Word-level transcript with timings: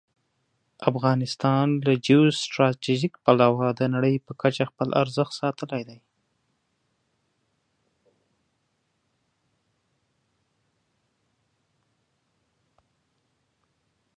افغانستان 0.89 1.65
له 1.85 1.93
جیو 2.05 2.21
سټراټژيک 2.39 3.13
پلوه 3.23 3.67
د 3.79 3.81
نړۍ 3.93 4.15
په 4.25 4.33
کچه 4.41 4.63
خپل 4.71 4.89
ارزښت 5.01 5.33
ساتلی 5.41 5.83
دی. 5.89 5.99